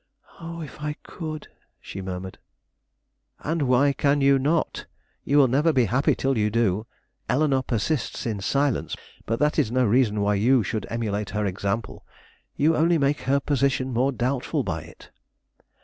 "Oh, 0.39 0.61
if 0.61 0.81
I 0.81 0.95
could!" 1.03 1.47
she 1.79 2.01
murmured. 2.01 2.39
"And 3.41 3.61
why 3.67 3.93
can 3.93 4.19
you 4.19 4.39
not? 4.39 4.87
You 5.23 5.37
will 5.37 5.47
never 5.47 5.71
be 5.71 5.85
happy 5.85 6.15
till 6.15 6.39
you 6.39 6.49
do. 6.49 6.87
Eleanore 7.29 7.61
persists 7.61 8.25
in 8.25 8.39
silence; 8.39 8.95
but 9.27 9.37
that 9.37 9.59
is 9.59 9.71
no 9.71 9.85
reason 9.85 10.21
why 10.21 10.33
you 10.33 10.63
should 10.63 10.87
emulate 10.89 11.29
her 11.37 11.45
example. 11.45 12.03
You 12.55 12.75
only 12.75 12.97
make 12.97 13.21
her 13.29 13.39
position 13.39 13.93
more 13.93 14.11
doubtful 14.11 14.63
by 14.63 14.81
it." 14.81 15.11